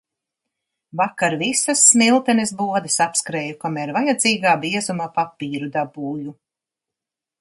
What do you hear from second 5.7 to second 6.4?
dabūju.